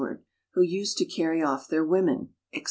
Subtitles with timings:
[0.01, 0.19] d,
[0.55, 2.59] who used to carry off their women, &c.